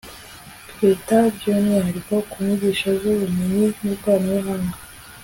[0.69, 4.77] twita by'umwihariko ku nyigisho z'ubumenyi n'ikoranabuhanga